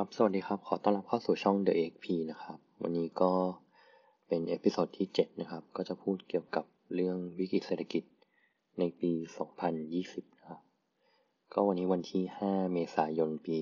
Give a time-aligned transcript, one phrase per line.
[0.00, 3.32] ครับ สวัสดีครับ ขอต้อนรับเข้าสู่ช่อง The XP นะครับ วันนี้ก็
[4.28, 6.64] เป็น episode ที่ 7 นะครับ ก็จะพูดเกี่ยวกับ
[6.94, 8.02] เรื่องวิกฤตเศรษฐกิจ
[8.78, 9.12] ในปี
[9.74, 10.60] 2020 นะครับ
[11.52, 13.58] ก็วันนี้วันที่ 5 เมษายน ปี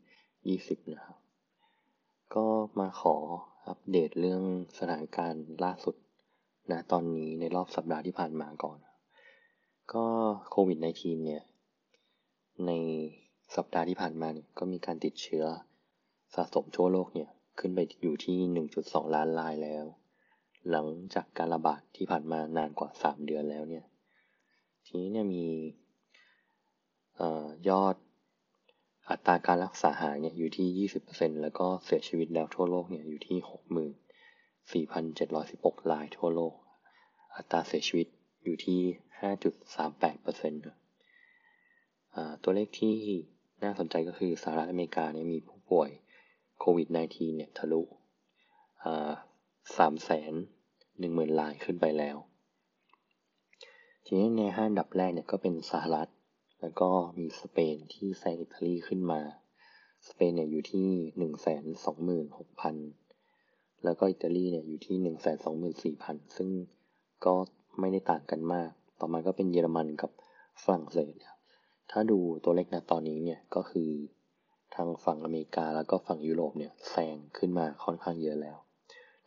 [0.00, 1.18] 2020 นะครับ
[2.34, 2.46] ก็
[2.80, 3.16] มาขอ
[3.68, 4.42] อัปเดตเรื่อง
[4.78, 5.94] สถานการณ์ล่าสุด
[6.70, 8.78] นะตอนนี้ในรอบสัปดาห์ที่ผ่านมาก่อน
[9.92, 10.06] ก็
[10.50, 11.42] โควิด -19 เนี่ย
[12.68, 12.72] ใน
[13.54, 15.44] สัปดาห์ที่ผ่านมาเนี่ยก็มีการติดเชื้อ
[16.34, 18.38] สะสมทั่วโลกเนี่ยขึ้นไปอยู่ที่
[18.76, 19.84] 1.2 ล้านรายแล้ว
[20.70, 23.84] หลังจากการระบาดที่ผ่านมานานกว่า 3 เดือนแล้วเนี่ย
[24.86, 25.46] ทีนี้เนี่ยมี
[27.68, 27.96] ยอด
[29.10, 33.38] อัตราการรักษาหายเนี่ยอยู่ที่ 20%แล้วก็เสียชีวิตแล้วทั่วโลกเนี่ยอยู่ที่
[35.02, 36.54] 64,716 รายทั่วโลก
[37.36, 38.06] อัตราเสียชีวิต
[38.44, 38.80] อยู่ที่
[39.96, 42.96] 5.38%ตัวเลขที่
[43.62, 45.90] น่าสนใจก็คือสหรัฐอเมริกาเนี่ยมีผู้ป่วย
[46.58, 47.82] โควิด -19 เนี่ยทะลุ
[49.76, 50.32] สามแสน
[50.98, 52.16] หนึ่งหมื่นรายขึ้นไปแล้ว
[54.04, 56.08] ทีนี้ในห้าดับแรกเนี่ยก็เป็นสหรัฐ
[56.60, 59.20] แล้วก็มีสเปนที่แซงอิตาลีขึ้นมา
[60.08, 60.88] สเปนเนี่ยอยู่ที่
[61.18, 62.76] หนึ่งแสนสองหมื่นหกพัน
[63.84, 66.50] แล้วก็อิตาลีเนี่ยอยู่ที่หนึ่งแสนสองหมื่นสี่พันซึ่ง
[67.24, 67.34] ก็
[67.80, 68.70] ไม่ได้ต่างกันมาก
[69.00, 70.10] ต่อมาก็เป็นเยอรมันกับ
[70.62, 71.16] ฝรั่งเศส
[71.90, 73.90] ถ้าดูตัวเลขนะตอนนี้เนี่ยก็คือ
[74.74, 78.56] ทางฝั่งอเมริกาแล้วก็ฝั่งยุโรปเนี่ยแซงขึ้นมาค่อนข้างเยอะแล้ว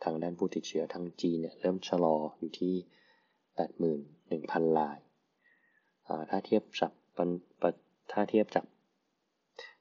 [0.03, 2.73] ทางด้านผู้ติดเชื้อทางจีนเนี่ยเริ่มชะลออยู่ที่
[3.95, 4.97] 81,000 ราย
[6.29, 6.91] ถ้าเทียบจาก
[8.11, 8.65] ถ้าเทียบจาก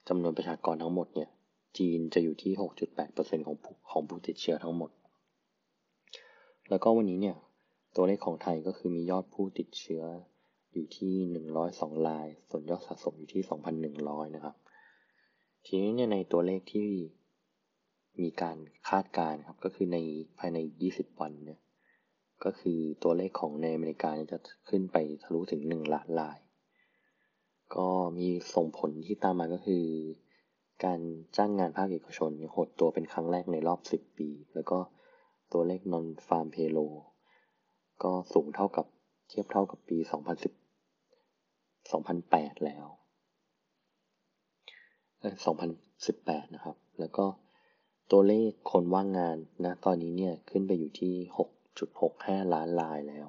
[0.08, 1.28] จำนวนประชากรทั้งหมดเนี่ย
[1.78, 2.52] จีนจะอยู่ที่
[3.00, 3.56] 6.8%ของ
[3.90, 4.90] ของผู้ติดเชื้อทั้งหมด
[6.70, 7.36] แล้วก็วันนี้เนี่ย
[7.96, 10.02] ตัวเลขของไทยก็คือมียอดผู้ติดเชื้อ
[10.78, 11.14] อยู่ที่
[11.60, 13.42] 102ราย ส่วนยอดสะสมอยู่ที่
[13.88, 14.56] 2,100นะครับ
[15.66, 16.90] ทีนี้เนี่ยในตัวเลขที่
[18.20, 18.56] มีการ
[18.88, 19.98] คาดการณ์ครับ ก็คือใน
[20.38, 20.58] ภายใน
[20.90, 21.60] 20วันเนี่ย
[22.44, 24.38] ก็คือตัวเลขของในอเมริกาจะ
[24.68, 26.38] ขึ้นไปทะลุถึง1ล้านราย
[27.76, 27.88] ก็
[28.18, 29.84] มีส่งผลที่ตามมาก็คือ
[30.84, 31.00] การ
[31.36, 34.78] จ้างงานภาคเอกชนหดตัวเป็นครั้งแรกในรอบ10ปี แล้วก็
[35.52, 36.96] ตัวเลข non farm payroll
[38.02, 38.86] ก็สูงเท่ากับ
[39.28, 40.57] เทียบเท่ากับปี2010
[41.92, 42.86] 2008 แล้ว
[45.20, 45.34] เออ
[45.94, 47.26] 2018 นะครับ แล้วก็
[48.10, 51.14] ตัวเลขคนว่างงานนะตอนนี้เนี่ยขึ้นไปอยู่ที่
[51.84, 53.28] 6.65 ล้านรายแล้ว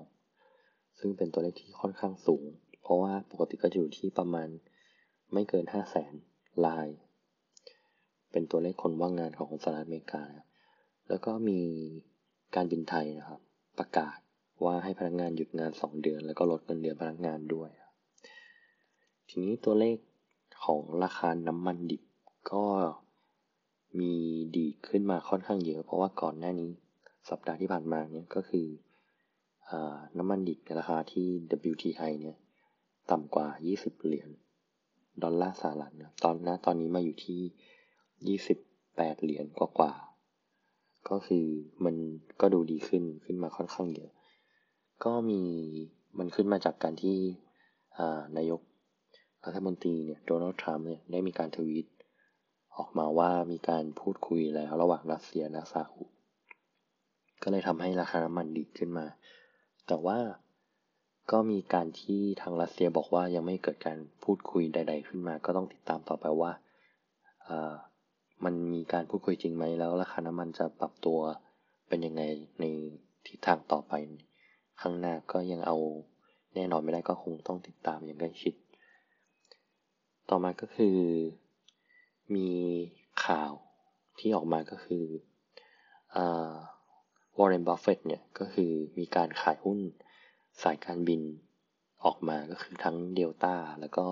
[0.99, 2.43] ซึ่งเป็นตัวเลขที่ค่อนข้างสูง
[2.81, 4.49] เพราะว่าปกติก็จะอยู่ที่ประมาณ
[5.33, 6.13] ไม่เกิน 5 0 0แสน
[6.65, 6.87] ราย
[8.31, 10.47] เป็นตัวเลขคนว่างงานของสหรัฐอเมริกานะ
[11.09, 11.61] แล้วก็มี
[12.55, 13.41] การบินไทยนะครับ
[13.79, 14.17] ประกาศ
[14.65, 17.69] ว่าให้พนักงานหยุดงาน 2 เดือน แล้วก็ลดเงินเดือนพนักงานด้วย
[19.31, 19.97] ทีนี้ตัวเลข
[20.63, 22.03] ของราคาน้ำมันดิบ
[22.51, 22.65] ก็
[23.99, 24.13] มี
[24.57, 26.71] ดีขึ้นมาค่อนข้างเยอะ เพราะว่าก่อนหน้านี้
[27.29, 28.67] สัปดาห์ที่ผ่านมาเนี่ยก็คือ
[29.69, 29.71] อ
[30.17, 31.27] น้ำมันดิบในราคาที่
[31.71, 32.37] WTI เนี่ย
[33.11, 33.47] ต่ำกว่า
[33.77, 34.29] 20 เหรียญ
[35.23, 38.37] ดอลลาร์สหรัฐนะตอนนะตอนนี้มาอยู่ที่
[38.77, 41.45] 28 เหรียญกว่าๆก็คือ
[41.85, 41.95] มัน
[42.41, 44.11] ก็ดูดีขึ้นขึ้นมาค่อนข้างเยอะ
[45.03, 45.41] ก็มี
[46.17, 47.17] มันขึ้นมาจากการที่
[48.37, 48.61] นายก
[49.45, 51.85] รัฐมนตรีเนี่ยโดนัลด์ทรัมป์เนี่ยได้มีการทวีต
[52.75, 56.03] ออกมาว่ามีการพูดคุยแล้วระหว่างรัสเซียและซาอุ
[57.43, 59.05] ก็เลยทำให้ราคาน้ำมันดีขึ้นมา
[59.87, 60.19] แต่ว่า
[61.31, 66.51] ก็มีการที่ทางรัสเซียบอกว่ายังไม่เกิดการพูดคุยใด ๆ ขึ้นมา ก็ต้องติดตามต่อไปว่า
[68.45, 71.19] มันมีการพูดคุยจริงไหมแล้วราคาน้ำมันจะปรับตัว
[71.87, 72.21] เป็นยังไง
[72.59, 72.65] ใน
[73.27, 73.93] ทิศทางต่อไป
[74.81, 75.77] ข้างหน้าก็ยังเอา
[76.55, 78.53] แน่นอนไม่ได้ก็คงต้องติดตามอย่างใกล้ชิด
[80.29, 80.97] ต่อมาก็คือ
[82.35, 82.49] มี
[83.25, 83.53] ข่าว
[84.19, 85.05] ที่ออกมาก็คือ
[87.37, 89.79] วอร์เรนบัฟเฟตเนี่ยก็คือมีการขายหุ้น
[90.61, 91.21] สายการบิน
[92.05, 94.05] ออกมาก็คือทั้งเดลต้าแล้วก็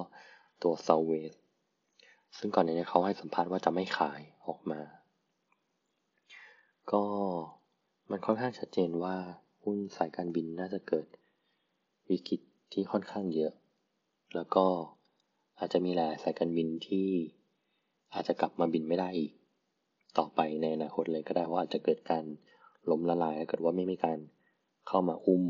[0.63, 1.33] ตัวเซาเวส
[2.37, 4.81] ซึ่งก่อนหน้านี้เขาให้สัมภาษณ์ว่าจะไม่ขายออกมา
[6.91, 7.03] ก็
[8.09, 9.15] มันค่อนข้างชัดเจนว่า
[9.63, 11.07] หุ้นสายการบินน่าจะเกิด
[12.09, 12.41] วิกฤต
[12.73, 13.51] ที่ค่อนข้างเยอะ
[14.35, 14.65] แล้วก็
[15.59, 17.07] อาจจะมีหลายสายการบินที่
[18.13, 19.31] อาจจะกลับมาบินไม่ได้อีก
[20.17, 22.23] ต่อไปในอนาคตเลยก็ได้ว่าอาจจะเกิดการ
[22.89, 24.19] ล้มละลายถ้าเกิดว่าไม่มีการ
[24.87, 25.45] เข้ามาอุ้ม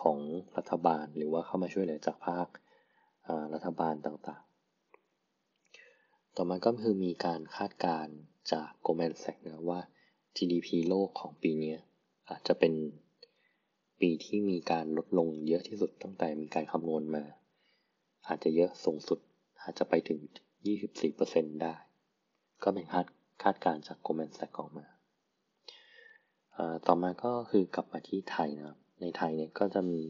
[0.00, 0.18] ของ
[0.56, 2.48] รัฐบาลหรือว่าเข้ามาช่วยเหลือจากภาค
[3.54, 8.16] รัฐบาลต่างๆ ต่อมาก็คือมีการคาดการณ์
[8.52, 9.80] จาก Goldman Sachs นะว่า
[10.36, 11.74] GDP โลกของปีนี้
[12.30, 12.72] อาจจะเป็น
[14.00, 17.24] ปีที่มีการลดลงเยอะที่สุดตั้งแต่มีการคำนวณมา
[18.28, 19.18] อาจจะเยอะสูงสุด
[19.66, 20.20] อาจจะไปถึง
[20.90, 21.74] 24%ได้
[22.62, 23.06] ก็เป็นคาด
[23.42, 24.86] คาดการจาก Goldman Sachs ออกมา
[26.86, 30.02] ต่อมาก็คือกลับมาที่ไทยนะครับ ในไทยเนี่ยก็จะมี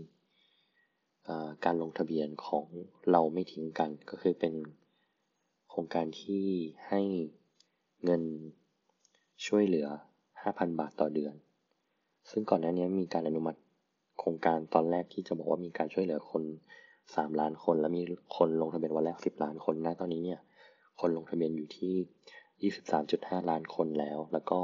[1.64, 2.66] การลงทะเบียนของ
[3.10, 4.54] เราไม่ทิ้งกัน ก็คือเป็น
[5.68, 6.44] โครงการที่
[6.88, 7.02] ให้
[8.04, 8.22] เงิน
[9.46, 9.86] ช่วยเหลือ
[10.32, 11.34] 5,000 บาทต่อเดือน
[12.30, 13.58] ซึ่งก่อนหน้านี้มีการอนุมัติ
[14.18, 16.42] โครงการตอนแรกที่จะบอกว่ามีการช่วยเหลือคน
[17.14, 18.02] 3ล้านคน แล้วมี
[18.36, 20.40] คนลงทะเบียนวันแรก10ล้านคนนะตอนนี้เนี่ย
[21.00, 24.60] คนลงทะเบียนอยู่ที่23.5ล้านคนแล้ว แล้วก็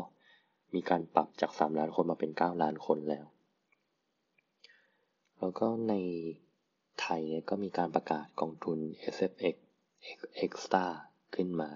[0.75, 3.25] มีการปรับจาก3ล้านคนมาเป็น9ล้านคนแล้ว
[5.39, 5.95] แล้วก็ใน
[7.01, 8.79] ไทยเนี่ยก็มีการประกาศกองทุน
[9.15, 9.57] SFX
[10.45, 10.87] Extra
[11.35, 11.71] ขึ้นมา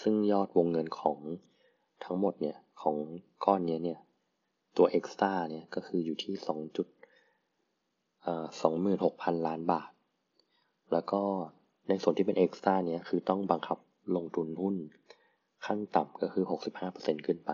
[0.00, 1.18] ซึ่งยอดวงเงินของ
[2.04, 2.96] ทั้งหมดเนี่ย ของ
[3.44, 4.00] ก้อนนี้เนี่ย
[4.76, 6.34] ตัว Extra เนี่ย ก็คืออยู่ที่
[8.32, 9.90] 26,000ล้านบาท
[10.92, 11.22] แล้วก็
[11.88, 13.78] ในส่วนที่เป็น Extra เนี่ยคือต้องบังคับ
[14.16, 14.76] ลงทุนหุ้น
[15.66, 16.44] ขั้นต่ำก็คือ
[16.86, 17.50] 65%ขึ้นไป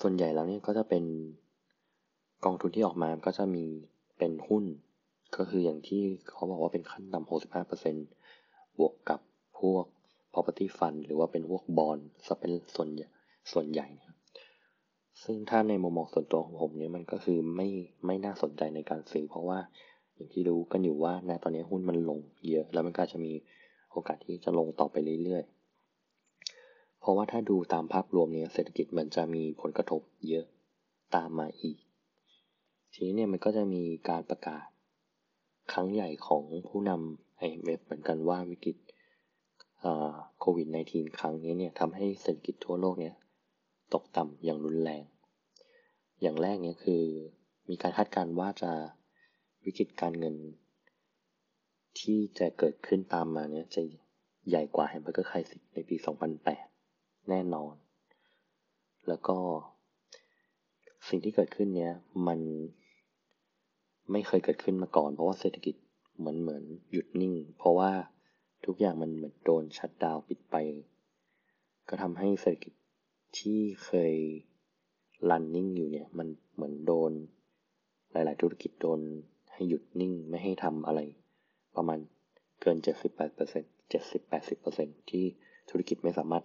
[0.00, 1.04] ส่วนใหญ่แล้วเนี่ยก็จะเป็น
[2.44, 3.64] กองทุนที่ออกมาก็จะมี
[4.18, 4.64] เป็นหุ้น
[5.36, 7.28] ก็คืออย่างที่เขาบอกว่าเป็นขั้นต่ำ
[8.00, 9.20] 65%บวกกับ
[9.58, 9.84] พวก
[10.32, 12.88] property fund หรือว่าเป็นพวกบอลจะเป็นส่วน
[13.52, 14.14] ส่วนใหญ่นะ
[15.24, 17.68] ซึ่งถ้าในมุมมองส่วนตัวของผมเนี่ยมันก็คือไม่
[18.06, 19.58] ไม่น่าสนใจในการซื้อ เพราะว่า
[20.14, 22.18] อย่างที่รู้กันอยู่ว่าณตอนนี้หุ้นมันลง
[22.48, 23.32] เยอะ แล้วมันก็จะมี
[23.90, 30.44] โอกาสที่จะลงต่อไปเรื่อยๆ เพราะว่าถ้าดูตามภาพรวมเนี่ยเศรษฐกิจมันจะมีผลกระทบเยอะ
[31.14, 31.78] ตามมาอีก
[32.92, 34.66] ทีนี้เนี่ยมันก็จะมีการประกาศ
[35.72, 38.76] ครั้งใหญ่ของผู้นำ IMF เหมือนกันว่าวิกฤต
[40.40, 43.14] โควิด -19 ครั้งนี้เนี่ยทำให้เศรษฐกิจทั่วโลกเนี่ย
[43.94, 45.02] ตกต่ำอย่างรุนแรง
[46.24, 47.02] อย่างแรกเนี่ยคือ
[47.70, 48.72] มีการคาดการณ์ว่าจะ
[49.64, 50.36] วิกฤตการเงิน
[52.00, 53.82] ที่จะเกิดขึ้นตามมาเนี่ยจะ
[54.48, 55.96] ใหญ่กว่า Hamburger Crisis ในปี
[56.62, 57.74] 2008 แน่นอน
[59.08, 59.38] แล้วก็
[61.08, 61.92] สิ่งที่เกิดขึ้นเนี้ย
[62.26, 62.40] มัน
[64.12, 65.74] ไม่เคยเกิดขึ้นมาก่อน เพราะว่าเศรษฐกิจ
[66.18, 67.92] เหมือนเหมือนหยุดนิ่ง เพราะว่า
[68.64, 70.56] ทุกอย่างมันเหมือนโดน shutdown ปิดไป
[71.88, 72.72] ก็ทำให้เศรษฐกิจ
[73.38, 74.14] ที่เคย
[75.30, 77.12] running อยู่เนี่ย มันเหมือนโดน
[78.12, 79.00] หลาย ๆ ธุรกิจโดน
[79.52, 81.00] ให้หยุดนิ่งไม่ให้ทำอะไร
[81.76, 81.98] ประมาณ
[82.60, 82.76] เกิน
[83.38, 85.24] 78% 70-80%ที่
[85.70, 86.44] ธุรกิจไม่สามารถ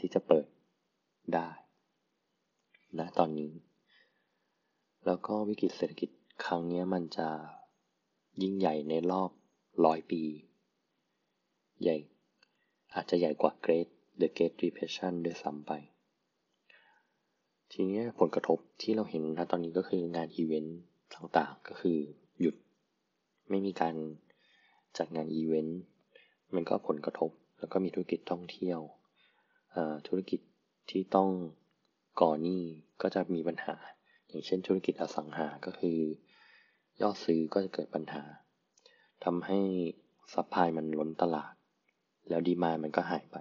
[0.00, 0.46] ที่จะเปิด
[1.34, 1.48] ได้
[2.98, 3.52] นะตอนนี้
[5.06, 6.10] แล้วก็วิกฤตเศรษฐกิจ
[6.44, 7.28] ครั้งนี้มันจะ
[8.42, 9.30] ยิ่งใหญ่ในรอบ
[9.84, 10.22] ร้อยปี
[11.82, 11.96] ใหญ่
[12.94, 13.88] อาจจะใหญ่กว่า Great
[14.20, 15.72] The Great Depression ด้วยซ้ำไป
[17.72, 20.78] ทีนี้ผลกระทบที่เราเห็นนะตอนนี้ก็คืองานอีเวนต์
[21.14, 21.98] ต่างๆ ก็คือ
[22.40, 22.54] หยุด
[23.50, 23.94] ไม่มีการ
[24.98, 25.80] จัดงานอีเวนต์
[26.54, 28.80] มันก็ผลกระทบ แล้วก็มีธุรกิจท่องเที่ยว
[30.08, 30.40] ธุรกิจ
[30.90, 31.30] ที่ต้อง
[32.20, 32.62] ก่อหนี้
[33.02, 33.74] ก็จะมีปัญหา
[34.28, 35.98] อย่างเช่นธุรกิจอสังหาก็คือ
[37.00, 38.22] ยอดซื้อก็จะเกิดปัญหา
[39.24, 39.58] ทำให้
[40.34, 41.54] supply มันล้นตลาด
[42.28, 43.36] แล้ว demand มันก็หายไป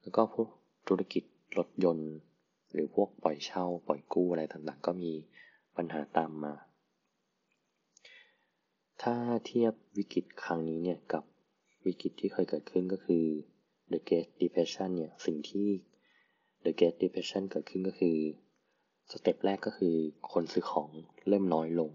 [0.00, 0.48] แล้วก็พวก
[0.88, 1.24] ธุรกิจ
[1.58, 2.10] รถยนต์
[2.74, 5.12] หรือพวกปล่อยเช่าปล่อยกู้อะไรต่างๆ ก็มี
[5.76, 6.54] ปัญหาตามมา
[9.02, 9.14] ถ้า
[9.46, 11.24] เทียบวิกฤตครั้งนี้เนี่ยกับ
[11.86, 13.24] วิกฤตที่เคยเกิดขึ้นก็คือ
[13.92, 15.68] The Great Depression เนี่ยสิ่งที่
[16.64, 18.16] The Great Depression เกิดขึ้นก็คือ
[19.10, 19.94] สเต็ปแรกก็คือ
[20.32, 20.90] คนซื้อของ
[21.28, 21.90] เริ่มน้อยลง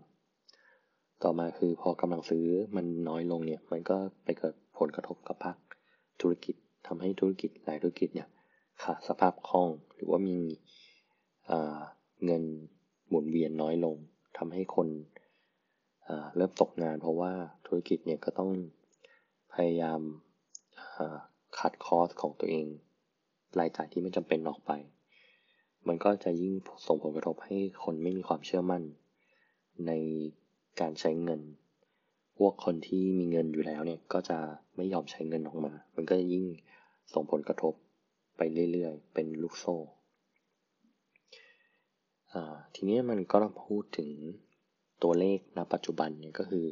[1.23, 2.45] ต่อมาคือพอกำลังซื้อ
[2.75, 5.57] มันน้อยลงเนี่ยมันก็ไปเกิดผลกระทบกับภาค
[6.21, 6.55] ธุรกิจ
[6.87, 8.27] ทำให้ธุรกิจหลายธุรกิจเนี่ย
[8.83, 10.39] ขาดสภาพคล่อง หรือว่ามี
[12.25, 12.43] เงิน
[13.09, 13.95] หมุนเวียนน้อยลง
[14.37, 14.87] ทำให้คน
[16.35, 17.33] เริ่มตกงาน เพราะว่า
[17.65, 18.51] ธุรกิจเนี่ยก็ต้อง
[19.53, 20.01] พยายาม
[21.57, 22.65] คัดคอสของตัวเอง
[23.59, 24.71] รายจ่ายที่ไม่จำเป็นออกไป
[25.87, 26.53] มันก็จะยิ่ง
[26.87, 28.83] ส่งผลกระทบให้คนไม่มีความเชื่อมั่น
[29.87, 29.91] ใน
[30.79, 31.41] การใช้เงิน
[32.37, 34.37] พวกคนที่มีเงินอยู่แล้วเนี่ยก็จะ
[34.75, 36.45] ไม่ยอมใช้เงินออกมา มันก็ยิ่ง
[37.13, 37.73] ส่งผลกระทบ
[38.39, 39.75] ไปเรื่อยๆ เป็นลูกโซ่
[42.75, 44.09] ทีนี้มันก็ต้องพูดถึง
[45.03, 46.67] ตัวเลขณปัจจุบันเนี่ยก็คือ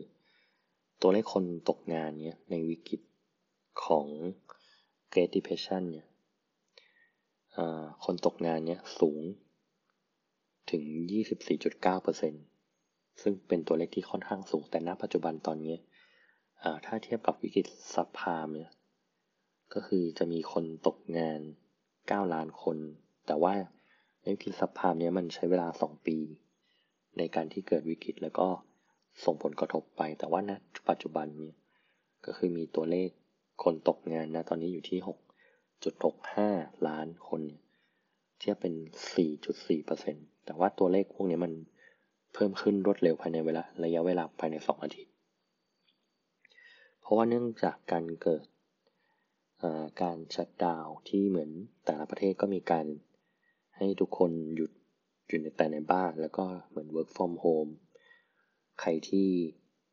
[1.01, 3.01] ตัวเลขคนตกงานเนี่ยในวิกฤต
[3.85, 4.05] ของ
[5.13, 6.07] Great Depression เนี่ย
[8.05, 9.21] คนตกงานเนี่ยสูง
[10.71, 10.83] ถึง
[11.61, 15.75] 24.9%ซึ่งเป็นตัวเลขที่ค่อนข้างสูงแต่ณปัจจุบันตอนนี้
[16.85, 18.71] ถ้าเทียบกับวิกฤตซับพามเนี่ย
[19.73, 21.41] ก็คือจะมีคนตกงาน
[21.87, 22.77] 9 ล้านคน
[23.27, 23.53] แต่ว่า
[24.23, 26.17] วิกฤตซับพามเนี่ยมันใช้เวลา 2 ปี
[27.17, 28.47] ในการที่เกิดวิกฤตแล้วก็
[29.23, 30.51] ส่งผลกระทบไป แต่ว่าณ
[30.89, 31.51] ปัจจุบันนี้
[32.25, 33.09] ก็คือมีตัวเลข
[33.63, 35.17] คนตกงานนะตอนนี้อยู่ที่หก
[35.83, 36.49] จุดหกห้า
[36.87, 37.61] ล้านคนเนี่ย
[38.41, 38.73] ทียบเป็น
[39.15, 41.53] สี่จุดสี่เปอร์เซ็นแต่ว่าตัวเลขพวกนี้มัน
[42.33, 45.13] เพิ่มขึ้นรวดเร็วภายในเวลาระยะเวลาภายในสองอาทิตย์
[47.01, 48.45] เพราะว่าเนื่องจากการเกิด
[50.01, 51.51] การชัดดาวที่เหมือน
[51.85, 52.85] แต่ละประเทศก็มีการ
[53.77, 54.71] ให้ทุกคนหยุด
[55.27, 57.71] อยู่ในแต่ในบ้านแล้วก็เหมือน work from home
[58.81, 59.29] ใครที่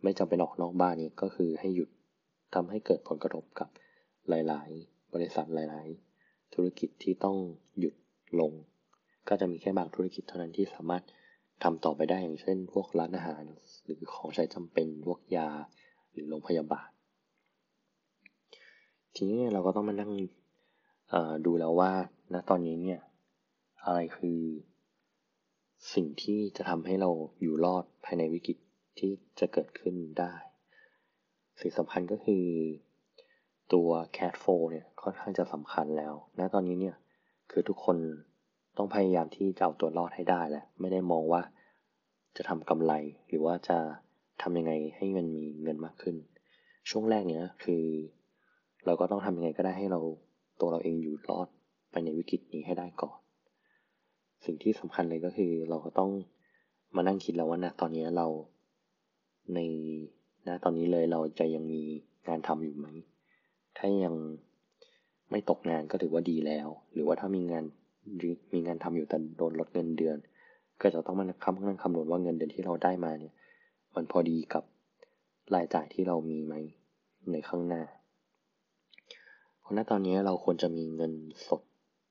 [0.02, 1.90] ไม่จำเป็นออกนอกบ้านนี้ก็คือให้หยุด
[2.54, 3.68] ทำให้เกิดผลกระทบกับ
[4.28, 5.88] หลาย ๆ บริษัทหลาย
[6.20, 7.36] ๆ ธุรกิจที่ต้อง
[7.78, 7.94] หยุด
[8.40, 8.52] ลง
[9.28, 11.04] ก็จะมีแค่บางธุรกิจเท่านั้นที่สามารถ
[11.62, 13.42] ทำต่อไปได้อย่างเช่น พวกร้านอาหาร
[13.84, 15.50] หรือของใช้จำเป็นพวกยา
[16.12, 16.88] หรือโรงพยาบาล
[19.14, 20.12] ทีนี้เราก็ต้องมานั่ง
[21.46, 21.92] ดูแล้วว่า
[22.32, 23.00] ณตอนนี้เนี่ย
[23.84, 24.40] อะไรคือ
[25.94, 27.10] สิ่งที่จะทำให้เรา
[27.42, 28.58] อยู่รอดภายในวิกฤต
[28.98, 30.32] ที่จะเกิดขึ้นได้
[31.60, 32.44] สิ่งสำคัญก็คือ
[33.72, 36.96] ตัว cat f o เนี่ยค่อนข้างจะสำคัญแล้วณตอนนี้เนี่ย
[37.50, 37.96] คือทุกคน
[38.76, 41.42] ต้องพยายามที่จะเอาตัวรอดให้ได้แหละ ไม่ได้มองว่า
[42.36, 42.92] จะทำกำไร
[43.28, 43.78] หรือว่าจะ
[44.42, 46.16] ทำยังไงให้มันมีเงินมากขึ้น
[46.90, 47.84] ช่วงแรกเนี้ยคือ
[48.86, 50.00] เราก็ต้องทำยังไงก็ได้ให้เรา
[50.60, 51.48] ตัวเราเองอยู่รอด
[51.90, 53.18] ไปในวิกฤตนี้ให้ได้ก่อน
[54.44, 56.10] สิ่งที่สำคัญเลยก็คือเราก็ต้อง
[56.96, 58.26] มานั่งคิดแล้วว่านะตอนนี้เรา
[59.54, 59.58] ใน
[60.48, 61.80] นะตอนนี้เลยเราจะยังมี
[62.28, 62.88] งานทำอยู่ไหม
[63.76, 64.14] ถ้ายัง
[65.30, 67.64] ไม่ตกงานก็ถือว่าดีแล้ว หรือว่าถ้ามีงาน
[68.52, 70.16] มีงานทำอยู่แต่โดนลดเงินเดือน
[70.80, 73.34] ก็จะต้องมาคำนั่งคำนวณว่าเงินเดือนที่เราได้มาเนี่ย
[73.94, 74.64] มันพอดีกับ
[75.54, 76.54] รายจ่ายที่เรามีไหม
[77.32, 77.82] ในข้างหน้า
[79.64, 81.12] เพราะณตอนนี้เราควรจะมีเงิน
[81.48, 81.62] สด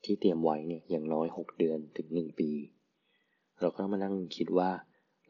[0.06, 2.50] ที่เตรียมไว้เนี่ยอย่างน้อย 6 เดือนถึง 1 ปี
[3.62, 4.70] เราก็ต้องมานั่งคิดว่า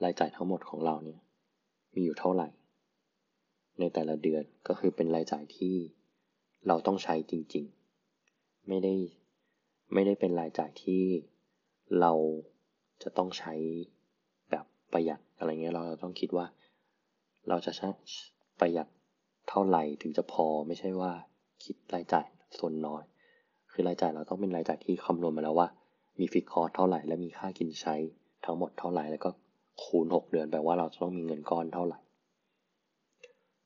[0.03, 1.19] รายจ่ายทั้งหมดของเราเนี่ย
[1.95, 2.47] มีอยู่เท่าไหร่
[3.79, 5.75] ในแต่ละเดือนก็คือเป็นรายจ่ายที่
[6.67, 8.93] เราต้องใช้จริงๆ ไม่ได้
[9.93, 11.03] ไม่ได้เป็นรายจ่ายที่
[12.01, 12.13] เรา
[13.03, 13.53] จะต้องใช้
[14.51, 16.45] แบบประหยัดอะไรเงี้ยเราต้องคิดว่า
[17.49, 17.87] เราจะใช้
[18.59, 18.87] ประหยัด
[19.49, 21.13] เท่าไหร่ถึงจะพอไม่ใช่ว่า
[21.63, 22.27] คิดรายจ่าย
[22.57, 23.03] ส่วนน้อย
[23.71, 25.67] คือรายจ่ายเราต้องเป็นรายจ่ายที่คำนวณมาแล้วว่า
[26.19, 27.95] มีฟิกคอร์สเท่าไหร่และมีค่ากินใช้
[28.45, 29.29] ทั้งหมดเท่าไหร่แล้วก็
[29.83, 31.99] คูณ 6 เดือนแปลว่าเราจะต้องมีเงินก้อนเท่าไหร่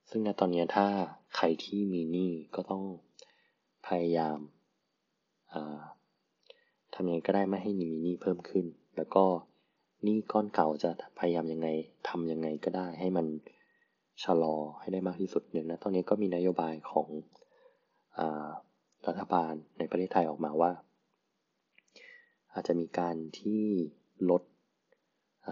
[0.10, 0.86] ซึ่งในตอนนี้ถ้า
[1.36, 2.84] ใครที่มีหนี้ก็ต้อง
[3.88, 4.38] พยายาม
[6.94, 8.66] ทำยังไงก็ได้ไม่ให้มีหนี้เพิ่มขึ้น
[8.98, 9.24] แล้วก็
[10.04, 10.90] หนี้ก้อนเก่าจะ
[11.20, 11.68] พยายามยังไง
[12.10, 13.26] ทำยังไงก็ได้ให้มัน
[14.24, 17.08] ชะลอให้ได้มากที่สุดเนี่ยนะตอนนี้ก็มีนโยบายของ
[19.08, 20.72] รัฐบาลในประเทศไทยออกมาว่า
[22.54, 23.64] อาจจะมีการที่
[24.30, 24.44] ลด
[25.50, 25.52] อ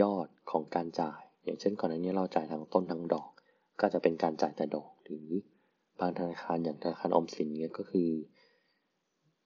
[0.00, 3.30] ยอดของการจ่าย อย่างเช่นก่อนหน้านี้เราจ่ายทั้งต้นทั้งดอก
[3.80, 5.28] ก็จะเป็นการจ่ายแต่ดอกหรือ
[6.00, 8.10] บางธนาคารอย่างธนาคารอมสินเนี่ยก็คือ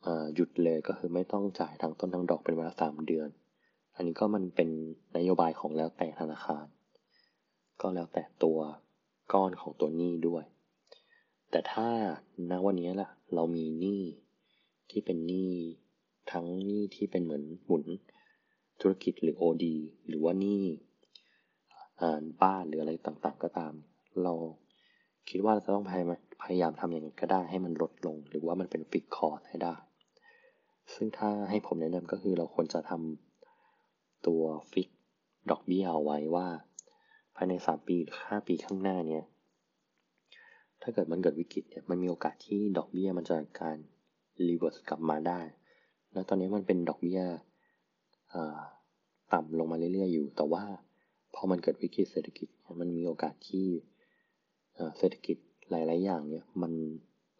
[0.06, 3.28] อหยุดเลยก็คือไม่ต้องจ่ายทั้งต้นทั้งดอกเป็นเวลาสามเดือน
[3.96, 4.68] อันนี้ก็มันเป็น
[5.16, 6.66] นโยบายของแล้วแต่ธนาคาร
[7.80, 8.58] ก็แล้วแต่ตัว
[9.32, 10.44] ก้อนของตัวหนี้ด้วย
[11.54, 11.88] แต่ถ้า
[12.50, 14.02] ณวันนี้ล่ะ เรามีหนี้
[14.90, 15.52] ที่เป็นหนี้
[16.32, 17.84] ทั้งหนี้ที่เป็นเหมือนหมุน
[18.80, 19.64] ธุรกิจหรือ OD
[20.08, 20.64] หรือว่าหนี้
[22.42, 23.74] บ้านหรืออะไรต่างๆ ก็ตาม
[24.22, 24.34] เรา
[25.28, 26.10] คิดว่าเราจะต้องพยายาม
[26.44, 29.74] พยายามทำอย่างไรก็ได้ให้มันลดลง หรือว่ามันเป็นฟิกคอร์สให้ได้
[30.94, 34.42] ซึ่งถ้าให้ผมแนะนำก็คือเราควรจะทำตัว
[34.72, 34.88] fix
[35.50, 36.46] ดอกเบี้ยเอาไว้ว่า
[37.36, 39.24] ภายใน 3 ปีหรือ5ปีข้างหน้าเนี่ย
[40.84, 43.76] ถ้าเกิดมันเกิดวิกฤตเนี่ยมันมีโอกาสที่ดอกเบี้ยมันจะการ
[44.48, 45.40] reverse กลับมาได้
[46.12, 47.20] แล้วตอนนี้มันเป็นดอกเบี้ย
[49.32, 50.64] ต่ำลงมาเรื่อยๆอยู่ แต่ว่า
[51.34, 52.48] พอมันเกิดวิกฤตเศรษฐกิจ
[52.80, 53.66] มันมีโอกาสที่
[54.98, 55.36] เศรษฐกิจ
[55.70, 56.72] หลาย ๆ อย่างเนี่ยมัน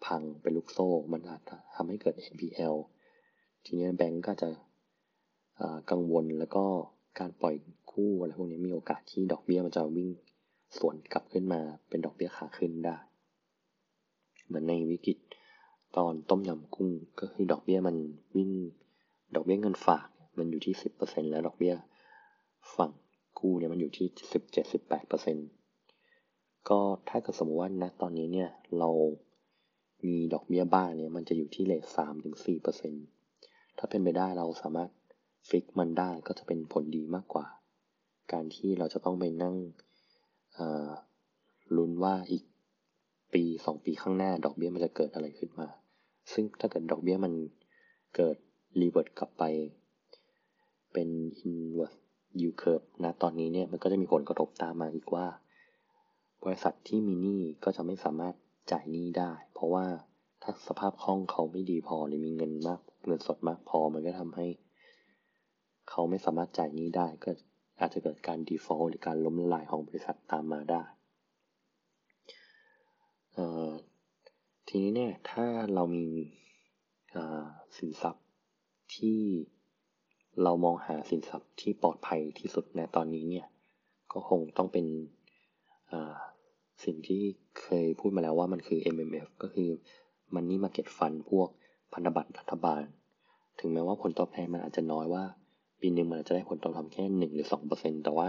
[0.04, 2.76] พังเป็นลูกโซ่ มันอาจจะทำให้เกิด NPL
[3.64, 4.50] ทีนี้แบงก์ก็จะ
[5.90, 6.64] กังวลแล้วก็
[7.18, 7.54] การปล่อย
[7.92, 10.10] กู้อะไรพวกนี้มีโอกาสที่ดอกเบี้ยมันจะวิ่ง
[10.78, 12.96] สวนกลับขึ้นมาเป็นดอกเบี้ยขาขึ้นได้
[14.46, 15.18] เหมือนในวิกฤต
[15.96, 17.96] ตอนต้มยำกุ้งก็คือดอกเบี้ยมัน
[18.36, 18.50] วิ่ง
[19.34, 20.06] ดอกเบี้ยเงินฝาก
[20.38, 21.74] มันอยู่ที่สิบเปอร์เซ็นแล้วดอกเบี้ย
[22.76, 22.92] ฝั่ง
[23.38, 25.36] กู้เนี่ยมันอยู่ที่สิบเจ็ดสิบแปดเปอร์เซ็น
[26.68, 28.90] ก็ถ้าเกิดสมมติว่านะตอนนี้เนี่ยเรา
[30.06, 32.92] มีดอกเบี้ยบ้านเนี่ยมันจะอยู่ที่เลทสามถึงสี่เปอร์เซ็น
[33.78, 34.90] ถ้าเป็นไปได้เราสามารถ
[35.48, 37.46] ฟิกมันได้ก็จะเป็นผลดีมากกว่า
[38.32, 39.56] การที่เราจะต้องไปนั่ง
[41.76, 42.44] ลุ้นว่าอีก
[43.34, 45.68] ปีสองปีข้างหน้า ดอกเบี้ยมันจะเกิดอะไรขึ้นมา
[46.32, 47.32] ซึ่งถ้าเกิดดอกเบี้ยมัน
[48.16, 48.36] เกิด
[48.80, 49.42] revert กลับไป
[50.92, 51.08] เป็น
[51.50, 51.98] inverse
[52.40, 55.26] yield curve นะตอนนี้เนี่ยมันก็จะมีผลกระทบตามมาอีกว่า
[56.44, 58.34] บริษัทที่มีหนี้ก็จะไม่สามารถ
[58.72, 59.86] จ่ายหนี้ได้ เพราะว่า
[60.42, 64.46] ถ้าสภาพคล่องเขาไม่ดีพอหรือมีเงินมาก เงินสดมากพอมันก็ทำให้
[65.90, 67.30] เขาไม่สามารถจ่ายหนี้ได้ก็
[67.80, 70.82] อาจจะเกิดการ default หรือการล้มละลายของบริษัทตามมาได้
[74.68, 76.06] ทีนี้เนี่ยถ้าเรามี
[77.76, 78.24] สินทรัพย์
[78.96, 79.20] ที่
[80.42, 83.46] เรามองหาสินทรัพย์ที่ปลอดภัยที่สุดในตอนนี้เนี่ย
[84.12, 84.86] ก็คงต้องเป็น
[86.84, 87.22] สิ่งที่
[87.60, 89.70] เคยพูดมาแล้วว่ามันคือ MMF ก็คือ
[90.34, 91.48] Money Market Fund พวก
[91.92, 92.82] พันธบัตรรัฐบาล
[93.58, 95.24] ถึงแม้ว่าผลตอบแทนมันอาจจะน้อยว่า
[95.80, 98.28] ปีหนึ่งมันอาจจะได้ผลตอบแทนแค่หนึ่งหรือสองเปอร์เซ็นแต่ว่า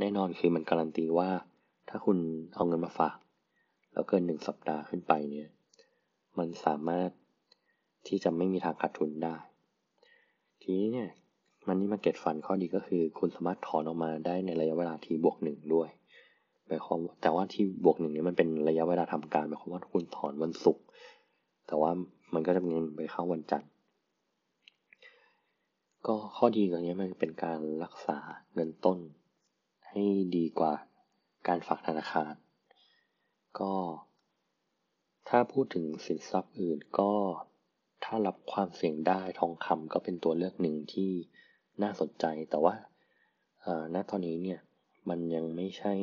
[0.00, 1.30] แน่นอนคือมันการันตีว่า
[1.88, 2.18] ถ้าคุณ
[2.54, 3.16] เอาเงินมาฝาก
[3.96, 5.48] แล้วเกินหนึ่งสัปดาห์ขึ้นไปเนี่ย
[6.38, 7.10] มันสามารถ
[8.08, 9.36] ที่จะไม่มีทางขาดทุนได้
[10.62, 11.10] ทีนี้เนี่ย
[11.66, 15.88] มันนี่มาเก็ตฟันข้อดีก็คือ คุณสามารถถอนออกมาได้ในระยะเวลาที่บวกหนึ่งด้วย
[16.66, 20.84] หมายความแต่ว่าที่บวกหนึ่งนี้มันเป็นระยะเวลาทำการหมายความว่าคุณถอนวันศุกร์
[21.66, 21.90] แต่ว่า
[22.34, 23.70] มันก็จะเงินไปเข้าวันจันทร์
[26.06, 28.18] ก็ข้อดีตรงนี้มันเป็นการรักษา
[28.54, 28.98] เงินต้น
[29.88, 30.02] ให้
[30.36, 30.72] ดีกว่า
[31.48, 32.34] การฝากธนาคาร
[33.60, 33.74] ก็
[35.28, 37.12] ถ้าพูดถึงสินทรัพย์อื่นก็
[38.04, 41.10] ถ้ารับความเสี่ยงได้ทองคำก็เป็นตัวเลือกหนึ่งที่
[41.82, 42.74] น่าสนใจ แต่ว่า
[43.94, 44.60] ณตอนนี้เนี่ย
[45.08, 45.94] มันยังไม่ใช่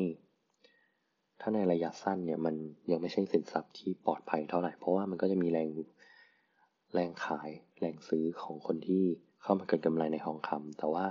[1.41, 2.55] ถ้าในระยะสั้นเนี่ยมัน
[2.91, 5.69] ยังไม่ใช่สินทรัพย์ที่ปลอดภัยเท่าไหร่ เพราะว่ามันก็จะมีแรง
[6.93, 9.03] แรงขายแรงซื้อของคนที่
[9.41, 11.05] เข้ามาเกิดกำไรในทองคำแต่ว่า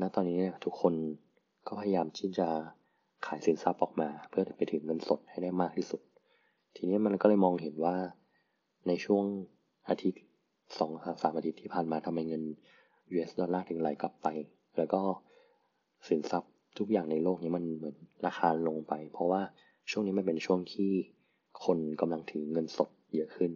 [0.00, 0.94] ณตอนนี้เนี่ยทุกคน
[1.66, 2.48] ก็พยายามที่จะ
[3.26, 6.00] ขายสินทรัพย์ออกมา เพื่อไปถึงเงินสดให้ได้มากที่สุด
[6.76, 7.96] ทีนี้มันก็เลยมองเห็นว่า
[8.88, 9.24] ในช่วง
[9.88, 10.22] อาทิตย์
[10.78, 10.90] สอง
[11.22, 12.42] สามอาทิตย์ที่ผ่านมาทำไมเงิน
[13.12, 14.28] US ดอลลาร์ถึงไหลกลับไป
[14.76, 15.00] แล้วก็
[16.08, 17.96] สินทรัพย์ทุกอย่างในโลกนี้มันเหมือน
[18.26, 19.42] ราคาลงไป เพราะว่า
[19.90, 20.90] ช่วงนี้มันเป็นช่วงที่
[21.64, 23.52] คนกำลังถือเงินสดเยอะขึ้น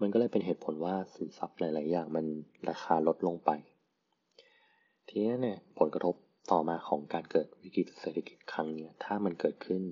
[0.00, 2.24] มันก็เลยเป็นเหตุผลว่าสินทรัพย์หลาย ๆ อย่างมัน
[2.68, 3.50] ราคาลดลงไป
[5.08, 6.14] ทีนี้เนี่ยผลกระทบ
[6.50, 9.82] ต่อมาของการเกิดวิกฤตเศรษฐกิจครั้งนี้ถ้ามันเกิดขึ้น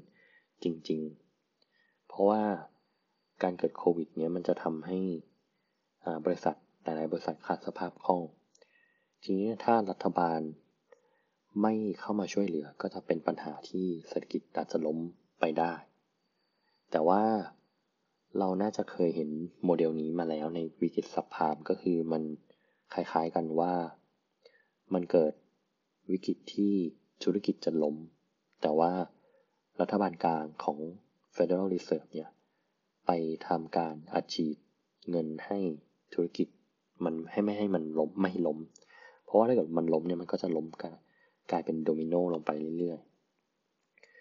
[0.63, 1.01] จริง
[1.55, 2.43] ๆ เพราะว่า
[3.43, 4.99] การเกิดโควิดเนี้ยมันจะทำให้
[6.25, 8.23] บริษัทหลายๆบริษัทขาดสภาพคล่อง
[9.23, 10.41] ทีนี้ถ้ารัฐบาล
[11.63, 14.99] ไม่เข้ามาช่วยเหลือก็จะเป็นปัญหาที่เศรษฐกิจอาจจะล้ม
[15.41, 15.73] ไปได้
[16.91, 17.23] แต่ว่า
[18.39, 19.31] เราน่าจะเคยเห็น
[19.65, 22.23] โมเดลนี้มาแล้วในวิกฤตสัพพามก็คือมัน
[22.95, 23.75] คล้ายๆกันว่า
[24.95, 25.33] มันเกิด
[26.11, 26.75] วิกฤตที่
[27.25, 27.97] ธุรกิจจะล้ม
[28.63, 28.93] แต่ว่า
[29.81, 30.79] รัฐบาลกลางของ
[31.37, 32.31] Federal Reserve เนี่ย
[33.07, 33.11] ไป
[33.47, 34.57] ทำการอัดฉีด
[35.11, 35.59] เงินให้
[36.15, 36.49] ธุรกิจ
[37.05, 38.59] มันให้ไม่ให้มันล้มไม่ล้ม
[39.25, 40.93] เพราะว่าถ้าเกิดมันล้มเนี่ยมันก็จะล้มกัน
[41.51, 42.99] กลายเป็นโดมิโนลงไปเรื่อย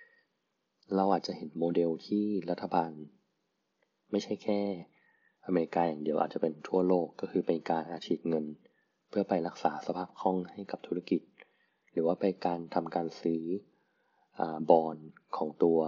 [0.06, 2.92] ๆ เราอาจจะเห็นโมเดลที่รัฐบาล
[4.12, 4.60] ไม่ใช่แค่
[5.46, 8.46] อเมริกาอย่างเดียวอาจจะเป็นทั่วโลกก็คือเป็นการอาชีดเงิน
[9.10, 11.22] เพื่อไปรักษาสภาพคล่องให้กับธุรกิจ
[11.92, 13.44] หรือว่าไปการทำการซื้อ
[14.70, 14.98] บอล
[15.38, 15.80] ของตัว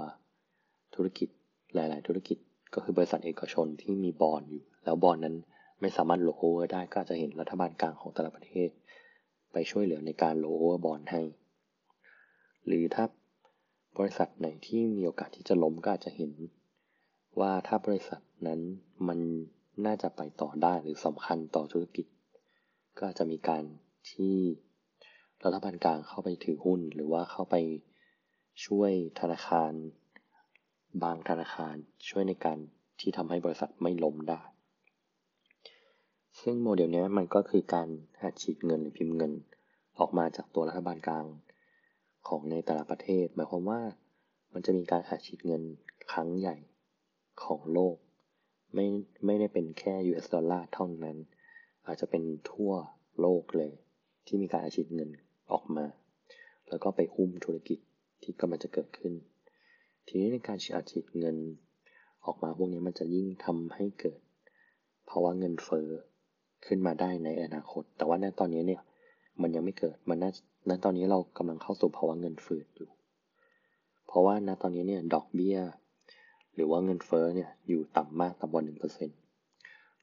[0.96, 1.30] ธุรกิจ
[1.76, 2.38] หลาย ๆ ธุรกิจ
[2.74, 5.36] ก็คือบริษัทเอกชนที่มีบอลอยู่ แล้วบอลนั้น
[5.82, 8.70] ไม่สามารถโลโอเวอร์ได้ก็จะเห็นรัฐบาลกลางของแต่ละประเทศ
[9.54, 11.22] ไปช่วยเหลือในการ roll over bond ให้
[12.68, 13.06] หรือถ้า
[13.98, 16.32] บริษัทไหนที่มีโอกาสที่จะล้มก็อาจจะเห็น
[17.40, 18.60] ว่าถ้าบริษัทนั้น
[19.08, 19.20] มัน
[19.86, 22.06] น่าจะไปต่อได้หรือสำคัญต่อธุรกิจ
[22.98, 23.64] ก็อาจจะมีการ
[24.12, 24.36] ที่
[25.44, 27.56] รัฐบาลกลางเข้าไปถือหุ้น หรือว่าเข้าไป
[28.66, 29.72] ช่วยธนาคาร
[31.04, 31.76] บางธนาคาร
[32.10, 32.58] ช่วยในการ
[33.00, 34.42] ที่ทำให้บริษัทไม่ล้มได้
[36.42, 37.88] ซึ่งโมเดลนี้มันก็คือการ
[38.22, 39.34] หัดฉีดเงินหรือพิมพ์เงิน
[40.00, 41.26] ออกมาจากตัวรัฐบาลกลาง
[42.28, 43.82] ของในแต่ละประเทศ หมายความว่า
[44.54, 45.64] มันจะมีการหัดฉีดเงิน
[46.12, 46.56] ครั้งใหญ่
[47.44, 47.96] ของโลก
[48.74, 48.86] ไม่
[49.26, 51.18] ไม่ได้เป็นแค่ US ดอลลาร์เท่านั้น
[51.88, 52.72] อาจจะเป็นทั่ว
[53.20, 53.72] โลกเลย
[54.26, 55.10] ที่มีการอัดฉีดเงิน
[55.52, 55.86] ออกมา
[56.70, 57.80] แล้วก็ไปหุ้มธุรกิจ
[58.24, 59.14] ที่กำลังจะเกิดขึ้น
[60.08, 61.38] ทีนี้ในการฉีดฉีดเงิน
[62.26, 64.20] ออกมาพวกนี้มันจะยิ่งทำให้เกิด
[65.10, 65.88] ภาวะเงินเฟ้อ
[66.66, 68.82] ขึ้นมาได้ในอนาคต แต่ว่าในตอนนี้เนี่ย
[69.42, 70.32] มันยังไม่เกิด มันน่า
[70.70, 72.90] ณตอนนี้เรากำลังเข้าสู่ภาวะเงินฝืดอยู่
[74.08, 75.58] เพราะว่าณตอนนี้เนี่ยดอกเบี้ย
[76.56, 79.18] หรือว่าเงินเฟ้อเนี่ยอยู่ต่ำมากต่ำกว่าหนึ่งเปอร์เซ็นต์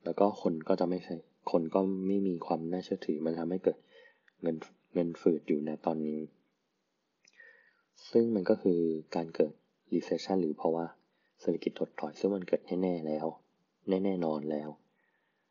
[0.04, 1.14] แล้วก็คนก็จะไม่ใช่
[1.50, 3.78] คนก็ไม่มีความน่าเชื่อถือ มันทำให้เกิด
[4.42, 4.56] เงิน
[4.92, 6.20] เงินฝืดอยู่ในตอนนี้
[8.10, 8.80] ซึ่งมันก็คือ
[9.14, 9.52] การเกิด
[9.92, 10.86] recession หรือเพราะว่า
[11.40, 13.26] เศรษฐกิจถดถอยซึ่งมันเกิดแน่ๆแล้ว
[13.88, 14.68] แน่ๆนอนแล้ว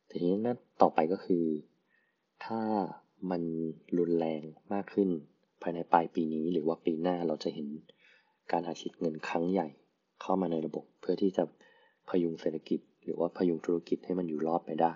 [0.09, 1.45] ทีนี้นัต่อไปก็คือ
[2.45, 2.61] ถ้า
[3.31, 3.41] มัน
[3.97, 4.41] รุนแรง
[4.73, 5.09] มากขึ้น
[5.61, 7.67] ภายในปลายปีนี้หรือว่าปีหน้าเราจะเห็น
[8.51, 9.67] การอาชิดเงินครั้งใหญ่
[10.21, 11.43] เข้ามาในระบบเพื่อที่จะ
[12.09, 14.93] พยุงเศรษฐกิจ หรือว่าพยุงธุรกิจให้มันอยู่รอดไปได้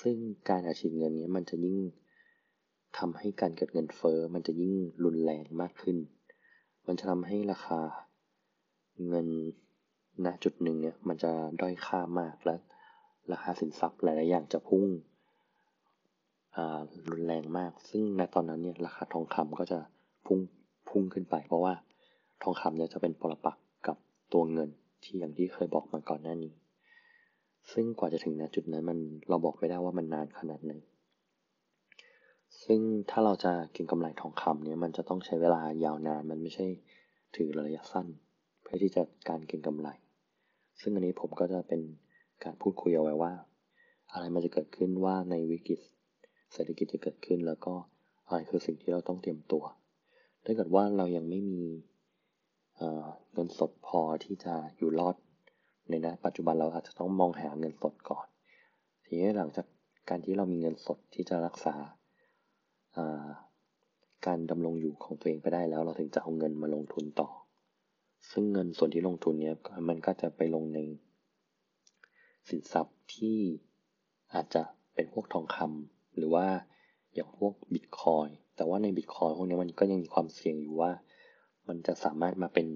[0.00, 0.16] ซึ่ง
[0.48, 1.78] การอาชีพเงินนี้มันจะยิ่ง
[2.98, 5.96] ทำให้การเกิดเงินเฟ้อมันจะยิ่งรุนแรงมากขึ้น
[6.86, 7.80] มันจะทำให้ราคา
[9.08, 9.28] เงิน
[10.24, 12.56] ณจุดหนึ่งเนี่ยมันจะด้อยค่ามากและ
[13.32, 14.86] ราคาสินทรัพย์หลาย ๆ อย่างจะพุ่ง
[17.10, 19.78] รุนแรงมาก ซึ่งในตอนนั้นเนี่ยราคาทองคำก็จะ
[20.26, 20.38] พุ่ง
[20.88, 21.74] พุ่งขึ้นไป เพราะว่า
[22.42, 23.96] ทองคำเนี่ยจะเป็นปรปักษ์กับ
[24.32, 24.68] ตัวเงิน
[25.02, 26.52] ที่อย่างที่เคยบอกมาก่อนหน้านี้
[27.72, 30.72] ซึ่งกว่าจะถึงณจุดนั้นมันเราบอกไม่ได้ว่ามันนานขนาดไหน
[32.64, 36.66] ซึ่งถ้าเราจะเก็งกำไรทองคำเนี่ยมันจะต้องใช้เวลายาวนานมันไม่ใช่
[37.36, 38.06] ถือระยะสั้น
[38.62, 39.88] เพื่อที่จะการเก็งกำไร
[40.80, 41.80] ซึ่งอันนี้ผมก็จะเป็น
[42.44, 43.32] การพูดคุยเอาไว้ว่า
[44.12, 45.80] อะไรมันจะเกิดขึ้นว่าในวิกฤต
[46.52, 47.74] เศรษฐกิจจะเกิดขึ้นแล้วก็
[48.26, 49.64] อะไรคือสิ่งที่เราต้องเตรียมตัว
[50.44, 51.64] ถ้าเกิดว่าเรายังไม่มี
[53.32, 55.16] เงินสดพอที่จะอยู่รอด
[55.88, 58.26] ในนะปัจจุบันเราอาจจะต้องมองหาเงินสดก่อน
[59.04, 59.66] ทีนี้หลังจาก
[60.08, 61.74] การที่เรามีเงินสดที่จะรักษา
[64.26, 67.28] การดำรงอยู่ของตัวเองไปได้แล้ว เราถึงจะเอาเงินมาลงทุนต่อ
[68.30, 69.56] ซึ่งเงินส่วนที่ลงทุนเนี้ย
[69.88, 70.78] มันก็จะไปลงใน
[72.48, 73.38] สินทรัพย์ที่
[74.34, 74.62] อาจจะ
[74.94, 76.46] เป็นพวกทองคำหรือว่า
[77.14, 80.90] อย่างพวกบิตคอยแต่ว่าในบิตคอยพวกนี้มันก็ยังมีความเสี่ยงอยู่ว่า
[81.68, 82.66] มันจะสามารถมาเป็น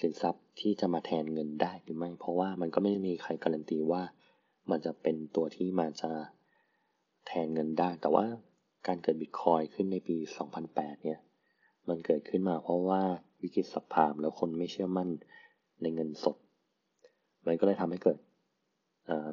[0.00, 4.02] สินทรัพย์ที่จะมาแทนเงินได้หรือไม่ เพราะว่ามันก็ไม่มีใครการันตีว่า
[4.70, 6.12] มันจะเป็นตัวที่มาจะ
[7.26, 8.24] แทนเงินได้ แต่ว่า
[8.86, 10.16] การเกิดบิตคอยขึ้นในปี
[10.60, 11.20] 2008 เนี่ย
[11.88, 13.00] มันเกิดขึ้นมาเพราะว่า
[13.42, 15.08] วิกฤตสัพพามแล้วคนไม่เชื่อมั่น
[15.82, 16.36] ในเงินสด
[17.46, 18.18] มันก็เลยทำให้เกิด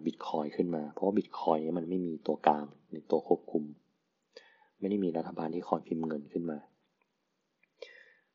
[0.05, 3.63] บิตคอยขึ้นมา เพราะว่าบิตคอยนี้มันไม่มีตัวกลางในตัวควบคุม
[4.79, 6.57] ไม่ได้มีรัฐบาลที่คอยพิมพ์เงินขึ้นมา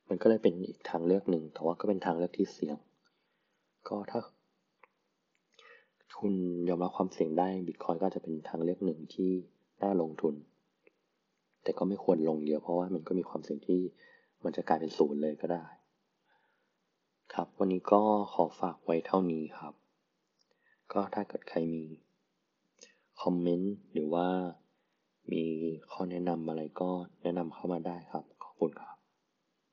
[0.09, 2.77] มันก็เลยเป็นอีกทางเลือกหนึ่ง แต่ว่าก็เป็นทางเลือกที่เสี่ยง
[3.87, 4.19] ก็ถ้า
[6.19, 6.33] คุณ
[6.69, 9.29] ยอมรับความเสี่ยงได้บิตคอยก็จะเป็นทางเลือกหนึ่งที่
[9.81, 10.33] น่าลงทุน
[11.65, 13.81] แต่ก็ไม่ควรลงเยอะเพราะว่ามันก็มีความเสี่ยงที่
[14.43, 15.65] มันจะกลายเป็นศูนย์เลยก็ได้
[17.33, 18.01] ครับ วันนี้ก็
[18.33, 19.73] ขอฝากไว้เท่านี้ครับ
[20.93, 21.83] ก็ถ้าเกิดใครมี
[23.21, 24.27] คอมเมนต์หรือว่า
[25.31, 25.43] มี
[25.91, 26.89] ข้อแนะนำอะไรก็
[27.21, 28.94] แนะนำเข้ามาได้ครับ ขอบคุณครับ